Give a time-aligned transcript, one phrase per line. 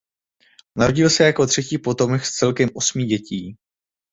[0.75, 3.55] Narodil se jako třetí potomek z celkem osmi dětí.